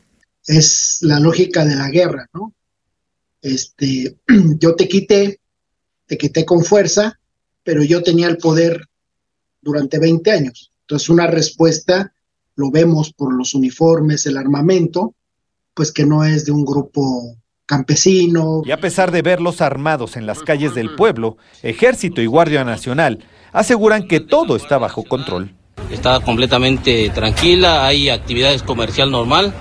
Es 0.46 0.98
la 1.02 1.18
lógica 1.18 1.64
de 1.64 1.74
la 1.74 1.90
guerra, 1.90 2.26
¿no? 2.32 2.52
Este, 3.42 4.16
yo 4.60 4.76
te 4.76 4.88
quité, 4.88 5.40
te 6.06 6.16
quité 6.16 6.44
con 6.44 6.64
fuerza, 6.64 7.18
pero 7.64 7.82
yo 7.82 8.02
tenía 8.02 8.28
el 8.28 8.38
poder 8.38 8.88
durante 9.68 9.98
20 9.98 10.30
años. 10.30 10.72
Entonces, 10.82 11.08
una 11.10 11.26
respuesta, 11.26 12.12
lo 12.56 12.70
vemos 12.70 13.12
por 13.12 13.34
los 13.34 13.54
uniformes, 13.54 14.26
el 14.26 14.36
armamento, 14.36 15.14
pues 15.74 15.92
que 15.92 16.06
no 16.06 16.24
es 16.24 16.44
de 16.46 16.52
un 16.52 16.64
grupo 16.64 17.36
campesino. 17.66 18.62
Y 18.64 18.70
a 18.70 18.80
pesar 18.80 19.12
de 19.12 19.22
verlos 19.22 19.60
armados 19.60 20.16
en 20.16 20.26
las 20.26 20.40
calles 20.40 20.74
del 20.74 20.94
pueblo, 20.96 21.36
Ejército 21.62 22.22
y 22.22 22.26
Guardia 22.26 22.64
Nacional 22.64 23.24
aseguran 23.52 24.08
que 24.08 24.20
todo 24.20 24.56
está 24.56 24.78
bajo 24.78 25.04
control. 25.04 25.54
Está 25.90 26.20
completamente 26.20 27.10
tranquila, 27.10 27.86
hay 27.86 28.08
actividades 28.08 28.62
comercial 28.62 29.10
normal, 29.10 29.54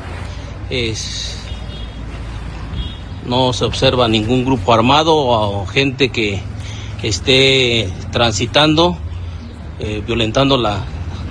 no 3.26 3.54
se 3.54 3.66
observa 3.66 4.08
ningún 4.08 4.46
grupo 4.46 4.74
armado 4.74 5.16
o 5.16 5.66
gente 5.66 6.10
que 6.10 6.42
esté 7.04 7.90
transitando 8.12 8.98
eh, 9.79 10.01
violentando 10.05 10.57
la, 10.57 10.84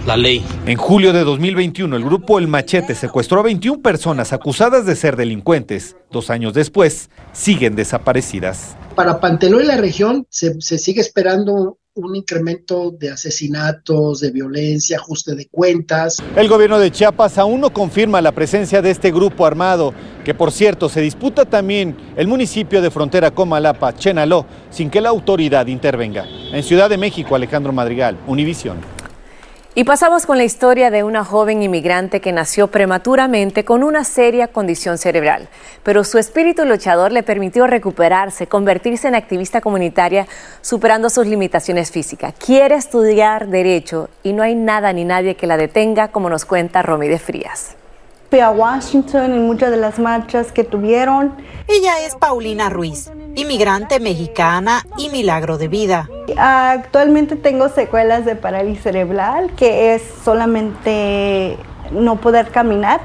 la 0.06 0.16
ley. 0.16 0.42
En 0.66 0.76
julio 0.76 1.12
de 1.12 1.24
2021, 1.24 1.96
el 1.96 2.04
grupo 2.04 2.38
El 2.38 2.48
Machete 2.48 2.94
secuestró 2.94 3.40
a 3.40 3.42
21 3.42 3.82
personas 3.82 4.32
acusadas 4.32 4.86
de 4.86 4.96
ser 4.96 5.16
delincuentes. 5.16 5.96
Dos 6.10 6.30
años 6.30 6.54
después, 6.54 7.10
siguen 7.32 7.74
desaparecidas. 7.74 8.76
Para 8.94 9.20
Panteló 9.20 9.60
y 9.60 9.64
la 9.64 9.76
región 9.76 10.26
se, 10.30 10.60
se 10.60 10.78
sigue 10.78 11.00
esperando 11.00 11.78
un 11.96 12.14
incremento 12.14 12.90
de 12.90 13.10
asesinatos, 13.10 14.20
de 14.20 14.30
violencia, 14.30 14.98
ajuste 14.98 15.34
de 15.34 15.46
cuentas. 15.46 16.18
El 16.36 16.48
gobierno 16.48 16.78
de 16.78 16.90
Chiapas 16.90 17.38
aún 17.38 17.60
no 17.60 17.70
confirma 17.70 18.20
la 18.20 18.32
presencia 18.32 18.82
de 18.82 18.90
este 18.90 19.10
grupo 19.10 19.46
armado, 19.46 19.94
que 20.24 20.34
por 20.34 20.52
cierto 20.52 20.88
se 20.88 21.00
disputa 21.00 21.44
también 21.44 21.96
el 22.16 22.28
municipio 22.28 22.82
de 22.82 22.90
frontera 22.90 23.30
con 23.30 23.48
Malapa, 23.48 23.94
Chenaló, 23.94 24.46
sin 24.70 24.90
que 24.90 25.00
la 25.00 25.08
autoridad 25.08 25.66
intervenga. 25.66 26.26
En 26.52 26.62
Ciudad 26.62 26.90
de 26.90 26.98
México, 26.98 27.34
Alejandro 27.34 27.72
Madrigal, 27.72 28.18
Univisión. 28.26 28.95
Y 29.78 29.84
pasamos 29.84 30.24
con 30.24 30.38
la 30.38 30.44
historia 30.44 30.90
de 30.90 31.04
una 31.04 31.22
joven 31.22 31.62
inmigrante 31.62 32.22
que 32.22 32.32
nació 32.32 32.68
prematuramente 32.68 33.66
con 33.66 33.82
una 33.82 34.04
seria 34.04 34.48
condición 34.48 34.96
cerebral, 34.96 35.50
pero 35.82 36.02
su 36.02 36.16
espíritu 36.16 36.64
luchador 36.64 37.12
le 37.12 37.22
permitió 37.22 37.66
recuperarse, 37.66 38.46
convertirse 38.46 39.06
en 39.06 39.14
activista 39.14 39.60
comunitaria, 39.60 40.26
superando 40.62 41.10
sus 41.10 41.26
limitaciones 41.26 41.90
físicas. 41.90 42.32
Quiere 42.38 42.76
estudiar 42.76 43.48
derecho 43.48 44.08
y 44.22 44.32
no 44.32 44.42
hay 44.42 44.54
nada 44.54 44.94
ni 44.94 45.04
nadie 45.04 45.36
que 45.36 45.46
la 45.46 45.58
detenga, 45.58 46.08
como 46.08 46.30
nos 46.30 46.46
cuenta 46.46 46.80
Romy 46.80 47.08
de 47.08 47.18
Frías. 47.18 47.76
Fui 48.28 48.40
a 48.40 48.50
Washington 48.50 49.34
en 49.34 49.46
muchas 49.46 49.70
de 49.70 49.76
las 49.76 50.00
marchas 50.00 50.50
que 50.50 50.64
tuvieron. 50.64 51.32
Ella 51.68 52.04
es 52.04 52.16
Paulina 52.16 52.68
Ruiz, 52.68 53.08
inmigrante 53.36 54.00
mexicana 54.00 54.84
y 54.98 55.10
milagro 55.10 55.58
de 55.58 55.68
vida. 55.68 56.08
Actualmente 56.36 57.36
tengo 57.36 57.68
secuelas 57.68 58.24
de 58.24 58.34
parálisis 58.34 58.82
cerebral, 58.82 59.52
que 59.54 59.94
es 59.94 60.02
solamente 60.24 61.56
no 61.92 62.16
poder 62.16 62.50
caminar. 62.50 63.00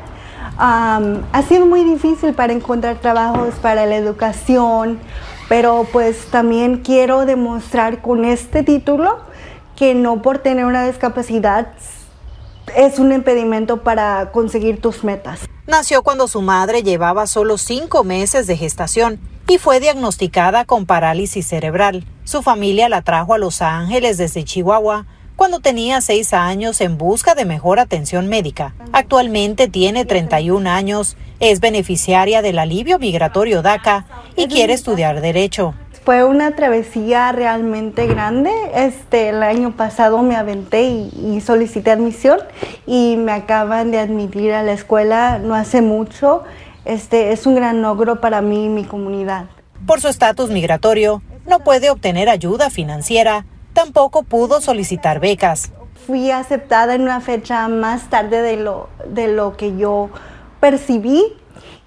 ha 0.58 1.44
sido 1.48 1.68
muy 1.68 1.84
difícil 1.84 2.34
para 2.34 2.54
encontrar 2.54 2.98
trabajos 2.98 3.54
para 3.62 3.86
la 3.86 3.98
educación, 3.98 5.00
pero 5.48 5.86
pues 5.92 6.32
también 6.32 6.78
quiero 6.78 7.28
demostrar 7.28 8.02
con 8.02 8.26
este 8.26 8.64
título 8.64 9.20
que 9.76 9.94
no 9.94 10.24
por 10.24 10.40
tener 10.40 10.66
una 10.66 10.84
discapacidad 10.88 11.68
es 12.76 13.00
un 13.00 13.12
impedimento 13.12 13.84
para 13.84 14.32
conseguir 14.32 14.82
tus 14.82 15.04
metas. 15.04 15.42
Nació 15.68 16.04
cuando 16.04 16.28
su 16.28 16.42
madre 16.42 16.84
llevaba 16.84 17.28
solo 17.28 17.58
cinco 17.58 18.04
meses 18.04 18.48
de 18.48 18.58
gestación 18.58 19.20
y 19.48 19.58
fue 19.58 19.80
diagnosticada 19.80 20.66
con 20.66 20.86
parálisis 20.86 21.48
cerebral. 21.48 22.06
Su 22.24 22.42
familia 22.42 22.90
la 22.90 23.02
trajo 23.02 23.34
a 23.34 23.38
Los 23.38 23.62
Ángeles 23.62 24.18
desde 24.18 24.44
Chihuahua 24.44 25.06
cuando 25.36 25.60
tenía 25.60 26.02
seis 26.02 26.34
años 26.34 26.82
en 26.82 26.98
busca 26.98 27.36
de 27.36 27.46
mejor 27.46 27.80
atención 27.80 28.28
médica. 28.28 28.76
Actualmente 28.94 29.68
tiene 29.68 30.06
31 30.06 30.70
años, 30.70 31.18
es 31.40 31.60
beneficiaria 31.60 32.42
del 32.42 32.60
alivio 32.60 33.00
migratorio 33.00 33.62
DACA 33.62 34.06
y 34.36 34.48
quiere 34.48 34.74
estudiar 34.74 35.20
derecho. 35.20 35.74
Fue 36.04 36.24
una 36.24 36.56
travesía 36.56 37.32
realmente 37.32 38.08
grande. 38.08 38.52
Este, 38.74 39.30
el 39.30 39.44
año 39.44 39.76
pasado 39.76 40.24
me 40.24 40.36
aventé 40.36 40.84
y, 40.84 41.40
solicité 41.42 41.92
admisión 41.92 42.40
y 42.88 43.18
me 43.18 43.32
acaban 43.32 43.92
de 43.92 44.00
admitir 44.00 44.52
a 44.54 44.64
la 44.64 44.72
escuela 44.72 45.38
no 45.38 45.54
hace 45.54 45.82
mucho. 45.82 46.44
Este, 46.86 47.32
es 47.32 47.46
un 47.46 47.54
gran 47.54 47.84
logro 47.84 48.20
para 48.20 48.42
mí 48.42 48.66
y 48.66 48.70
mi 48.70 48.84
comunidad. 48.84 49.46
Por 49.86 50.02
su 50.02 50.08
estatus 50.08 50.50
migratorio, 50.50 51.22
no 51.46 51.60
puede 51.60 51.92
obtener 51.92 52.30
ayuda 52.30 52.72
financiera, 52.72 53.46
tampoco 53.74 54.24
pudo 54.24 54.60
solicitar 54.60 55.20
becas. 55.20 55.72
fui 56.08 56.32
aceptada 56.32 56.96
en 56.96 57.02
una 57.02 57.22
fecha 57.22 57.68
más 57.68 58.10
tarde 58.10 58.42
de 58.42 58.58
lo, 58.58 58.90
de 59.08 59.28
lo 59.28 59.56
que 59.56 59.78
yo 59.78 60.10
percibí 60.60 61.24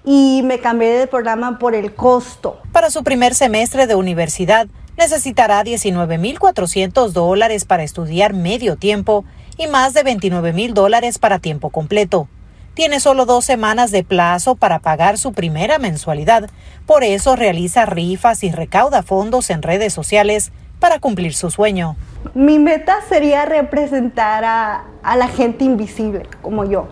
y 0.05 0.41
me 0.43 0.59
cambié 0.59 0.99
de 0.99 1.07
programa 1.07 1.57
por 1.57 1.75
el 1.75 1.93
costo. 1.93 2.59
Para 2.71 2.89
su 2.89 3.03
primer 3.03 3.33
semestre 3.33 3.87
de 3.87 3.95
universidad, 3.95 4.67
necesitará 4.97 5.63
19.400 5.63 7.09
dólares 7.09 7.65
para 7.65 7.83
estudiar 7.83 8.33
medio 8.33 8.75
tiempo 8.75 9.25
y 9.57 9.67
más 9.67 9.93
de 9.93 10.03
29.000 10.03 10.73
dólares 10.73 11.17
para 11.17 11.39
tiempo 11.39 11.69
completo. 11.69 12.27
Tiene 12.73 12.99
solo 12.99 13.25
dos 13.25 13.45
semanas 13.45 13.91
de 13.91 14.03
plazo 14.03 14.55
para 14.55 14.79
pagar 14.79 15.17
su 15.17 15.31
primera 15.31 15.79
mensualidad, 15.79 16.49
por 16.85 17.05
eso 17.05 17.37
realiza 17.37 17.85
rifas 17.85 18.43
y 18.43 18.51
recauda 18.51 19.01
fondos 19.01 19.49
en 19.49 19.61
redes 19.61 19.93
sociales 19.93 20.51
para 20.79 20.99
cumplir 20.99 21.33
su 21.33 21.49
sueño. 21.49 21.95
Mi 22.33 22.59
meta 22.59 22.97
sería 23.07 23.45
representar 23.45 24.43
a, 24.43 24.83
a 25.03 25.15
la 25.15 25.29
gente 25.29 25.63
invisible 25.63 26.27
como 26.41 26.65
yo. 26.65 26.89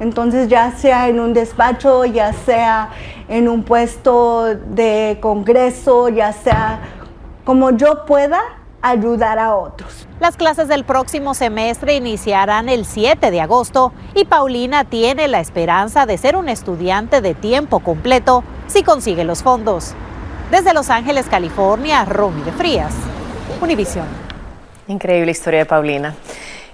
Entonces, 0.00 0.48
ya 0.48 0.72
sea 0.72 1.08
en 1.08 1.20
un 1.20 1.34
despacho, 1.34 2.04
ya 2.04 2.32
sea 2.32 2.90
en 3.28 3.48
un 3.48 3.62
puesto 3.62 4.44
de 4.54 5.18
congreso, 5.20 6.08
ya 6.08 6.32
sea 6.32 6.80
como 7.44 7.70
yo 7.70 8.04
pueda 8.06 8.40
ayudar 8.82 9.38
a 9.38 9.56
otros. 9.56 10.06
Las 10.20 10.36
clases 10.36 10.68
del 10.68 10.84
próximo 10.84 11.34
semestre 11.34 11.96
iniciarán 11.96 12.68
el 12.68 12.84
7 12.84 13.30
de 13.30 13.40
agosto 13.40 13.92
y 14.14 14.24
Paulina 14.24 14.84
tiene 14.84 15.28
la 15.28 15.40
esperanza 15.40 16.06
de 16.06 16.18
ser 16.18 16.36
un 16.36 16.48
estudiante 16.48 17.20
de 17.20 17.34
tiempo 17.34 17.80
completo 17.80 18.44
si 18.66 18.82
consigue 18.82 19.24
los 19.24 19.42
fondos. 19.42 19.94
Desde 20.50 20.72
Los 20.72 20.90
Ángeles, 20.90 21.26
California, 21.26 22.04
Romy 22.04 22.42
de 22.42 22.52
Frías, 22.52 22.92
Univisión. 23.60 24.06
Increíble 24.86 25.32
historia 25.32 25.60
de 25.60 25.66
Paulina. 25.66 26.14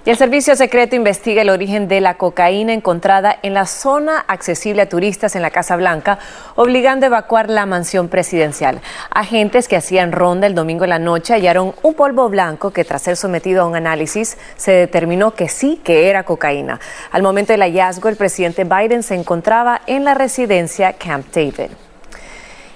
Y 0.07 0.11
el 0.11 0.19
Servicio 0.19 0.55
Secreto 0.55 0.97
investiga 0.97 1.41
el 1.41 1.49
origen 1.49 1.89
de 1.89 2.03
la 2.03 2.19
cocaína 2.19 2.75
encontrada 2.75 3.39
en 3.43 3.55
la 3.55 3.65
zona 3.65 4.23
accesible 4.29 4.83
a 4.83 4.89
turistas 4.89 5.35
en 5.35 5.41
la 5.41 5.49
Casa 5.49 5.77
Blanca, 5.77 6.19
obligando 6.57 7.07
a 7.07 7.09
evacuar 7.09 7.49
la 7.49 7.65
mansión 7.65 8.09
presidencial. 8.09 8.83
Agentes 9.11 9.67
que 9.67 9.77
hacían 9.77 10.13
ronda 10.13 10.47
el 10.47 10.55
domingo 10.55 10.85
en 10.85 10.91
la 10.91 10.99
noche 10.99 11.33
hallaron 11.33 11.75
un 11.83 11.95
polvo 11.95 12.29
blanco 12.29 12.71
que 12.71 12.85
tras 12.85 13.01
ser 13.01 13.17
sometido 13.17 13.63
a 13.63 13.67
un 13.67 13.77
análisis 13.77 14.37
se 14.57 14.73
determinó 14.73 15.31
que 15.31 15.49
sí 15.49 15.81
que 15.83 16.11
era 16.11 16.25
cocaína. 16.25 16.81
Al 17.11 17.23
momento 17.23 17.55
del 17.55 17.63
hallazgo, 17.63 18.11
el 18.11 18.17
presidente 18.17 18.65
Biden 18.65 19.03
se 19.03 19.15
encontraba 19.15 19.81
en 19.87 20.05
la 20.05 20.13
residencia 20.13 20.93
Camp 20.93 21.35
David. 21.35 21.71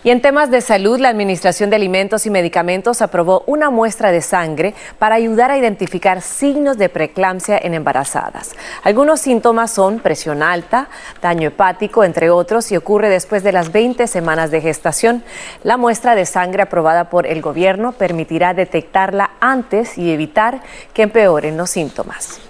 Y 0.05 0.11
en 0.11 0.23
temas 0.23 0.51
de 0.51 0.61
salud, 0.61 1.01
la 1.01 1.09
Administración 1.09 1.71
de 1.71 1.77
Alimentos 1.77 2.25
y 2.25 2.31
Medicamentos 2.31 3.03
aprobó 3.03 3.43
una 3.47 3.69
muestra 3.71 4.13
de 4.13 4.23
sangre 4.23 4.75
para 4.99 5.17
ayudar 5.17 5.51
a 5.51 5.59
identificar 5.59 6.23
signos 6.23 6.79
de 6.79 6.89
preeclampsia 6.89 7.59
en 7.61 7.75
embarazadas. 7.75 8.55
Algunos 8.85 9.21
síntomas 9.21 9.73
son 9.73 9.99
presión 9.99 10.43
alta, 10.43 10.89
daño 11.21 11.49
hepático, 11.49 12.05
entre 12.05 12.31
otros, 12.31 12.71
y 12.71 12.77
ocurre 12.77 13.09
después 13.09 13.43
de 13.43 13.51
las 13.51 13.73
20 13.73 14.07
semanas 14.07 14.53
de 14.53 14.61
gestación. 14.61 15.25
La 15.65 15.77
muestra 15.77 16.15
de 16.15 16.27
sangre 16.27 16.63
aprobada 16.63 17.11
por 17.11 17.27
el 17.27 17.43
gobierno 17.43 17.91
permitirá 17.91 18.55
detectarla 18.55 19.31
antes 19.41 19.99
y 19.99 20.13
evitar 20.13 20.63
que 20.95 21.03
empeoren 21.03 21.57
los 21.57 21.71
síntomas. 21.71 22.41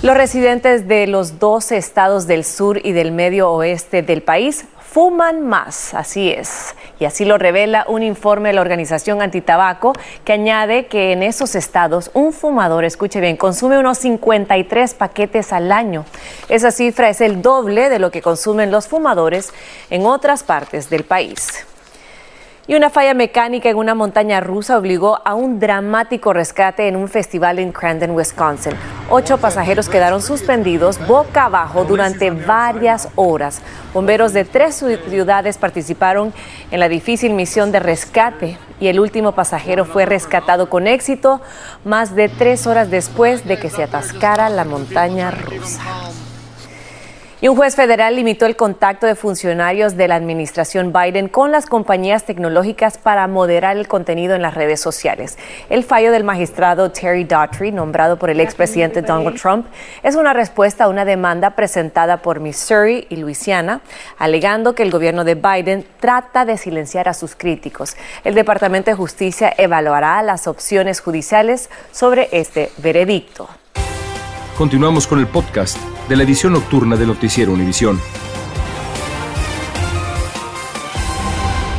Los 0.00 0.16
residentes 0.16 0.86
de 0.86 1.08
los 1.08 1.40
12 1.40 1.76
estados 1.76 2.28
del 2.28 2.44
sur 2.44 2.78
y 2.84 2.92
del 2.92 3.10
medio 3.10 3.50
oeste 3.50 4.02
del 4.02 4.22
país 4.22 4.64
fuman 4.98 5.46
más, 5.46 5.94
así 5.94 6.28
es. 6.28 6.74
Y 6.98 7.04
así 7.04 7.24
lo 7.24 7.38
revela 7.38 7.84
un 7.86 8.02
informe 8.02 8.48
de 8.48 8.56
la 8.56 8.62
organización 8.62 9.22
Antitabaco 9.22 9.92
que 10.24 10.32
añade 10.32 10.86
que 10.86 11.12
en 11.12 11.22
esos 11.22 11.54
estados 11.54 12.10
un 12.14 12.32
fumador, 12.32 12.84
escuche 12.84 13.20
bien, 13.20 13.36
consume 13.36 13.78
unos 13.78 13.98
53 13.98 14.94
paquetes 14.94 15.52
al 15.52 15.70
año. 15.70 16.04
Esa 16.48 16.72
cifra 16.72 17.10
es 17.10 17.20
el 17.20 17.42
doble 17.42 17.90
de 17.90 18.00
lo 18.00 18.10
que 18.10 18.22
consumen 18.22 18.72
los 18.72 18.88
fumadores 18.88 19.52
en 19.88 20.04
otras 20.04 20.42
partes 20.42 20.90
del 20.90 21.04
país. 21.04 21.67
Y 22.70 22.74
una 22.74 22.90
falla 22.90 23.14
mecánica 23.14 23.70
en 23.70 23.78
una 23.78 23.94
montaña 23.94 24.40
rusa 24.40 24.76
obligó 24.76 25.22
a 25.24 25.32
un 25.34 25.58
dramático 25.58 26.34
rescate 26.34 26.86
en 26.86 26.96
un 26.96 27.08
festival 27.08 27.58
en 27.58 27.72
Crandon, 27.72 28.10
Wisconsin. 28.10 28.74
Ocho 29.08 29.38
pasajeros 29.38 29.88
quedaron 29.88 30.20
suspendidos 30.20 30.98
boca 31.06 31.46
abajo 31.46 31.86
durante 31.86 32.30
varias 32.30 33.08
horas. 33.14 33.62
Bomberos 33.94 34.34
de 34.34 34.44
tres 34.44 34.84
ciudades 35.08 35.56
participaron 35.56 36.34
en 36.70 36.80
la 36.80 36.90
difícil 36.90 37.32
misión 37.32 37.72
de 37.72 37.80
rescate 37.80 38.58
y 38.80 38.88
el 38.88 39.00
último 39.00 39.32
pasajero 39.32 39.86
fue 39.86 40.04
rescatado 40.04 40.68
con 40.68 40.86
éxito 40.86 41.40
más 41.86 42.14
de 42.14 42.28
tres 42.28 42.66
horas 42.66 42.90
después 42.90 43.48
de 43.48 43.58
que 43.58 43.70
se 43.70 43.82
atascara 43.82 44.50
la 44.50 44.66
montaña 44.66 45.30
rusa. 45.30 45.80
Y 47.40 47.46
un 47.46 47.54
juez 47.54 47.76
federal 47.76 48.16
limitó 48.16 48.46
el 48.46 48.56
contacto 48.56 49.06
de 49.06 49.14
funcionarios 49.14 49.96
de 49.96 50.08
la 50.08 50.16
administración 50.16 50.92
Biden 50.92 51.28
con 51.28 51.52
las 51.52 51.66
compañías 51.66 52.24
tecnológicas 52.24 52.98
para 52.98 53.28
moderar 53.28 53.76
el 53.76 53.86
contenido 53.86 54.34
en 54.34 54.42
las 54.42 54.54
redes 54.54 54.80
sociales. 54.80 55.38
El 55.70 55.84
fallo 55.84 56.10
del 56.10 56.24
magistrado 56.24 56.90
Terry 56.90 57.22
Daughtry, 57.22 57.70
nombrado 57.70 58.18
por 58.18 58.30
el 58.30 58.40
expresidente 58.40 59.02
Donald 59.02 59.40
Trump, 59.40 59.66
es 60.02 60.16
una 60.16 60.32
respuesta 60.32 60.82
a 60.82 60.88
una 60.88 61.04
demanda 61.04 61.50
presentada 61.50 62.22
por 62.22 62.40
Missouri 62.40 63.06
y 63.08 63.14
Luisiana, 63.18 63.82
alegando 64.18 64.74
que 64.74 64.82
el 64.82 64.90
gobierno 64.90 65.22
de 65.22 65.36
Biden 65.36 65.86
trata 66.00 66.44
de 66.44 66.58
silenciar 66.58 67.08
a 67.08 67.14
sus 67.14 67.36
críticos. 67.36 67.96
El 68.24 68.34
Departamento 68.34 68.90
de 68.90 68.96
Justicia 68.96 69.54
evaluará 69.56 70.20
las 70.22 70.48
opciones 70.48 71.00
judiciales 71.00 71.70
sobre 71.92 72.30
este 72.32 72.72
veredicto. 72.78 73.48
Continuamos 74.58 75.06
con 75.06 75.20
el 75.20 75.28
podcast 75.28 75.78
de 76.08 76.16
la 76.16 76.24
edición 76.24 76.52
nocturna 76.52 76.96
de 76.96 77.06
Noticiero 77.06 77.52
Univisión. 77.52 78.00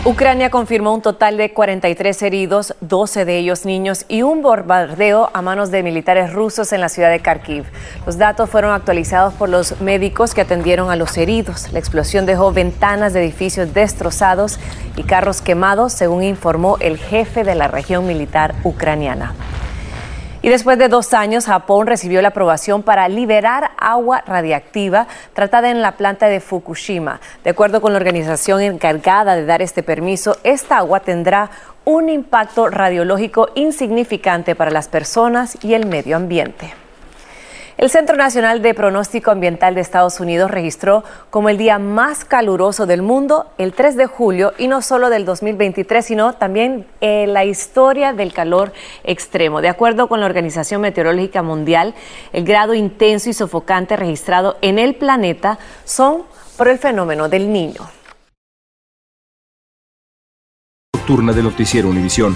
Ucrania 0.05 0.49
confirmó 0.49 0.93
un 0.93 1.01
total 1.01 1.35
de 1.35 1.51
43 1.51 2.21
heridos, 2.21 2.73
12 2.79 3.25
de 3.25 3.37
ellos 3.37 3.65
niños, 3.65 4.05
y 4.07 4.21
un 4.21 4.41
bombardeo 4.41 5.29
a 5.33 5.41
manos 5.41 5.71
de 5.71 5.83
militares 5.83 6.31
rusos 6.31 6.71
en 6.71 6.79
la 6.79 6.87
ciudad 6.87 7.09
de 7.09 7.19
Kharkiv. 7.19 7.65
Los 8.05 8.17
datos 8.17 8.49
fueron 8.49 8.71
actualizados 8.71 9.33
por 9.33 9.49
los 9.49 9.81
médicos 9.81 10.33
que 10.33 10.39
atendieron 10.39 10.89
a 10.89 10.95
los 10.95 11.17
heridos. 11.17 11.73
La 11.73 11.79
explosión 11.79 12.25
dejó 12.25 12.53
ventanas 12.53 13.11
de 13.11 13.25
edificios 13.25 13.73
destrozados 13.73 14.57
y 14.95 15.03
carros 15.03 15.41
quemados, 15.41 15.91
según 15.91 16.23
informó 16.23 16.77
el 16.79 16.97
jefe 16.97 17.43
de 17.43 17.55
la 17.55 17.67
región 17.67 18.07
militar 18.07 18.55
ucraniana. 18.63 19.35
Y 20.41 20.47
después 20.47 20.77
de 20.77 20.87
dos 20.87 21.13
años, 21.13 21.47
Japón 21.47 21.85
recibió 21.85 22.21
la 22.21 22.29
aprobación 22.29 22.81
para 22.81 23.09
liberar 23.09 23.71
agua 23.77 24.23
radiactiva 24.25 25.07
tratada 25.33 25.69
en 25.69 25.81
la 25.81 25.97
planta 25.97 26.27
de 26.27 26.39
Fukushima. 26.39 27.19
De 27.43 27.49
acuerdo 27.49 27.81
con 27.81 27.91
la 27.91 27.97
organización 27.97 28.61
encargada 28.61 29.35
de 29.35 29.45
dar 29.45 29.61
este 29.61 29.83
permiso, 29.83 30.37
esta 30.43 30.77
agua 30.77 31.01
tendrá 31.01 31.49
un 31.83 32.07
impacto 32.07 32.69
radiológico 32.69 33.49
insignificante 33.55 34.55
para 34.55 34.71
las 34.71 34.87
personas 34.87 35.57
y 35.61 35.73
el 35.73 35.85
medio 35.85 36.15
ambiente. 36.15 36.78
El 37.79 37.89
Centro 37.89 38.17
Nacional 38.17 38.61
de 38.61 38.73
Pronóstico 38.73 39.31
Ambiental 39.31 39.73
de 39.73 39.79
Estados 39.79 40.19
Unidos 40.19 40.51
registró 40.51 41.05
como 41.29 41.47
el 41.47 41.57
día 41.57 41.79
más 41.79 42.25
caluroso 42.25 42.85
del 42.85 43.01
mundo 43.01 43.53
el 43.57 43.71
3 43.71 43.95
de 43.95 44.05
julio 44.05 44.51
y 44.57 44.67
no 44.67 44.81
solo 44.81 45.09
del 45.09 45.23
2023, 45.23 46.05
sino 46.05 46.33
también 46.33 46.87
la 46.99 47.45
historia 47.45 48.11
del 48.11 48.33
calor 48.33 48.73
extremo. 49.05 49.61
De 49.61 49.69
acuerdo 49.69 50.09
con 50.09 50.19
la 50.19 50.25
Organización 50.25 50.81
Meteorológica 50.81 51.41
Mundial, 51.41 51.95
el 52.33 52.43
grado 52.43 52.73
intenso 52.73 53.29
y 53.29 53.33
sofocante 53.33 53.95
registrado 53.95 54.57
en 54.61 54.77
el 54.77 54.95
planeta 54.95 55.57
son 55.85 56.23
por 56.57 56.67
el 56.67 56.79
fenómeno 56.79 57.29
del 57.29 57.49
niño. 57.49 57.89
Nocturna 60.97 61.31
de 61.31 61.43
Noticiero 61.43 61.87
Univisión. 61.87 62.35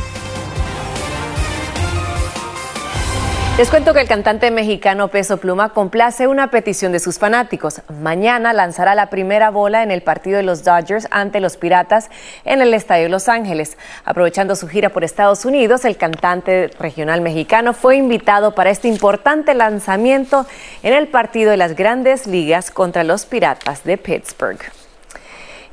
Les 3.55 3.69
cuento 3.69 3.93
que 3.93 4.01
el 4.01 4.07
cantante 4.07 4.49
mexicano 4.49 5.09
Peso 5.09 5.37
Pluma 5.37 5.69
complace 5.69 6.25
una 6.25 6.49
petición 6.49 6.91
de 6.91 6.99
sus 6.99 7.19
fanáticos. 7.19 7.83
Mañana 8.01 8.51
lanzará 8.51 8.95
la 8.95 9.11
primera 9.11 9.51
bola 9.51 9.83
en 9.83 9.91
el 9.91 10.01
partido 10.01 10.37
de 10.37 10.43
los 10.43 10.63
Dodgers 10.63 11.07
ante 11.11 11.39
los 11.39 11.55
Piratas 11.57 12.09
en 12.45 12.63
el 12.63 12.73
Estadio 12.73 13.03
de 13.03 13.09
Los 13.09 13.29
Ángeles. 13.29 13.77
Aprovechando 14.05 14.55
su 14.55 14.67
gira 14.67 14.89
por 14.89 15.03
Estados 15.03 15.45
Unidos, 15.45 15.85
el 15.85 15.97
cantante 15.97 16.71
regional 16.79 17.21
mexicano 17.21 17.73
fue 17.73 17.95
invitado 17.95 18.55
para 18.55 18.71
este 18.71 18.87
importante 18.87 19.53
lanzamiento 19.53 20.47
en 20.81 20.93
el 20.93 21.07
partido 21.07 21.51
de 21.51 21.57
las 21.57 21.75
grandes 21.75 22.25
ligas 22.25 22.71
contra 22.71 23.03
los 23.03 23.27
Piratas 23.27 23.83
de 23.83 23.99
Pittsburgh. 23.99 24.82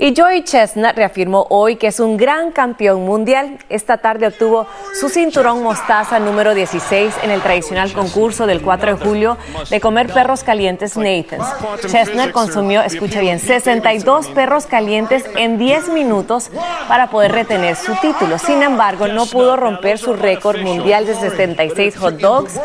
Y 0.02 0.14
Joey 0.16 0.44
Chestnut 0.44 0.96
reafirmó 0.96 1.46
hoy 1.50 1.76
que 1.76 1.88
es 1.88 2.00
un 2.00 2.16
gran 2.16 2.52
campeón 2.52 3.04
mundial. 3.04 3.58
Esta 3.68 3.98
tarde 3.98 4.28
obtuvo 4.28 4.66
su 4.98 5.10
cinturón 5.10 5.62
mostaza 5.62 6.18
número 6.18 6.54
16 6.54 7.16
en 7.22 7.30
el 7.30 7.42
tradicional 7.42 7.92
concurso 7.92 8.46
del 8.46 8.62
4 8.62 8.96
de 8.96 9.04
julio 9.04 9.36
de 9.68 9.78
comer 9.78 10.10
perros 10.10 10.42
calientes 10.42 10.96
Nathan's. 10.96 11.46
Chestnut 11.86 12.30
consumió, 12.30 12.80
escucha 12.80 13.20
bien, 13.20 13.38
62 13.38 14.28
perros 14.28 14.64
calientes 14.64 15.26
en 15.36 15.58
10 15.58 15.90
minutos 15.90 16.50
para 16.88 17.10
poder 17.10 17.32
retener 17.32 17.76
su 17.76 17.94
título. 17.96 18.38
Sin 18.38 18.62
embargo, 18.62 19.06
no 19.06 19.26
pudo 19.26 19.58
romper 19.58 19.98
su 19.98 20.14
récord 20.14 20.62
mundial 20.62 21.04
de 21.04 21.14
76 21.14 21.98
hot 21.98 22.14
dogs 22.14 22.58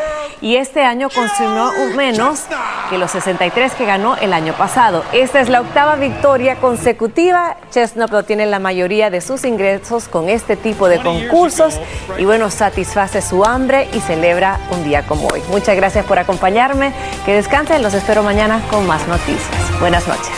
y 0.46 0.54
este 0.54 0.84
año 0.84 1.08
consumió 1.12 1.72
menos 1.96 2.44
que 2.88 2.98
los 2.98 3.10
63 3.10 3.74
que 3.74 3.84
ganó 3.84 4.14
el 4.14 4.32
año 4.32 4.52
pasado. 4.52 5.02
Esta 5.12 5.40
es 5.40 5.48
la 5.48 5.60
octava 5.60 5.96
victoria 5.96 6.54
consecutiva. 6.54 7.56
Chestnut 7.72 8.12
obtiene 8.12 8.46
la 8.46 8.60
mayoría 8.60 9.10
de 9.10 9.20
sus 9.20 9.44
ingresos 9.44 10.06
con 10.06 10.28
este 10.28 10.54
tipo 10.54 10.88
de 10.88 11.02
concursos 11.02 11.80
y 12.16 12.24
bueno, 12.26 12.48
satisface 12.48 13.22
su 13.22 13.44
hambre 13.44 13.88
y 13.92 13.98
celebra 13.98 14.60
un 14.70 14.84
día 14.84 15.04
como 15.04 15.26
hoy. 15.26 15.42
Muchas 15.50 15.74
gracias 15.74 16.06
por 16.06 16.20
acompañarme. 16.20 16.92
Que 17.24 17.34
descansen. 17.34 17.82
Los 17.82 17.94
espero 17.94 18.22
mañana 18.22 18.62
con 18.70 18.86
más 18.86 19.08
noticias. 19.08 19.80
Buenas 19.80 20.06
noches. 20.06 20.30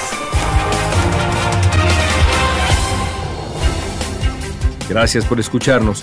Gracias 4.89 5.27
por 5.27 5.39
escucharnos. 5.39 6.03